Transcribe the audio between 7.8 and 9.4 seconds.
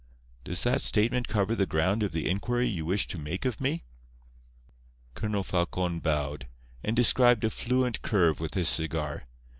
curve with his cigar.